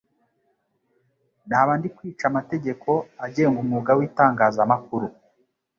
[1.49, 2.89] naba ndi kwica amategeko
[3.25, 5.07] agenga umwuga w'itangazamakuru,